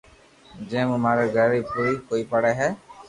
جي 0.69 0.81
مو 0.87 0.95
ماري 1.05 1.25
گھر 1.35 1.47
ري 1.53 1.61
پوري 1.69 1.93
ڪوئي 2.07 2.23
پڙي 2.31 2.53
ھي 2.59 2.69